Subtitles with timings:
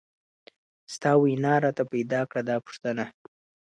[0.93, 3.03] ستا وینا راته پیدا کړه دا پوښتنه.